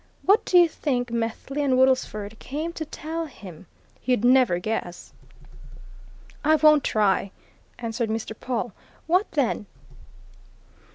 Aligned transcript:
What 0.23 0.43
do 0.45 0.57
you 0.57 0.67
think 0.67 1.11
Methley 1.11 1.61
and 1.61 1.77
Woodlesford 1.77 2.39
came 2.39 2.73
to 2.73 2.85
tell 2.85 3.27
him? 3.27 3.67
You'd 4.03 4.25
never 4.25 4.57
guess!" 4.57 5.13
"I 6.43 6.55
won't 6.55 6.83
try!" 6.83 7.29
answered 7.77 8.09
Mr. 8.09 8.33
Pawle. 8.35 8.73
"What, 9.05 9.29
then?" 9.33 9.67